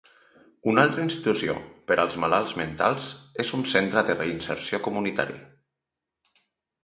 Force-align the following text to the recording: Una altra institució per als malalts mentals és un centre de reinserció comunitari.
Una 0.71 0.83
altra 0.87 1.03
institució 1.07 1.57
per 1.89 1.97
als 2.03 2.15
malalts 2.23 2.55
mentals 2.61 3.09
és 3.43 3.51
un 3.57 3.65
centre 3.73 4.03
de 4.07 4.15
reinserció 4.21 4.79
comunitari. 4.89 5.37